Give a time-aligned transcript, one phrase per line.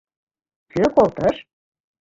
[0.71, 1.35] Кӧ колтыш?